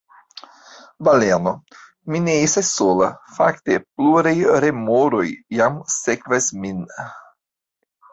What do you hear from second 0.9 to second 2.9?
Baleno: "Mi ne estas